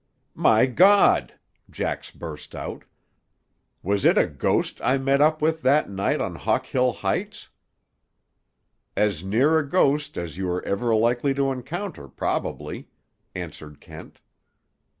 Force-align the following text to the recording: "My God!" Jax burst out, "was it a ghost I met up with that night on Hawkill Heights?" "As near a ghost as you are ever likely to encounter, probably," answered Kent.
"My 0.33 0.65
God!" 0.65 1.35
Jax 1.69 2.09
burst 2.09 2.55
out, 2.55 2.85
"was 3.83 4.03
it 4.03 4.17
a 4.17 4.25
ghost 4.25 4.81
I 4.83 4.97
met 4.97 5.21
up 5.21 5.43
with 5.43 5.61
that 5.61 5.91
night 5.91 6.19
on 6.19 6.37
Hawkill 6.37 6.91
Heights?" 6.91 7.49
"As 8.97 9.23
near 9.23 9.59
a 9.59 9.69
ghost 9.69 10.17
as 10.17 10.39
you 10.39 10.49
are 10.49 10.65
ever 10.65 10.95
likely 10.95 11.35
to 11.35 11.51
encounter, 11.51 12.07
probably," 12.07 12.89
answered 13.35 13.79
Kent. 13.79 14.21